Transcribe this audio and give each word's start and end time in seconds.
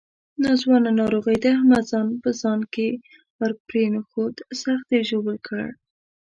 ناځوانه 0.43 0.91
ناروغۍ 0.99 1.37
د 1.41 1.45
احمد 1.55 1.83
ځان 1.91 2.07
په 2.23 2.29
ځان 2.41 2.59
کې 2.73 2.87
ورپرېنښود، 3.39 4.35
سخت 4.61 4.87
یې 4.95 5.01
ژوبل 5.09 5.37
کړ. 5.47 5.63